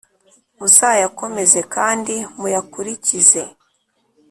Muzayakomeze 0.59 1.59
kandi 1.75 2.15
muyakurikize, 2.39 3.41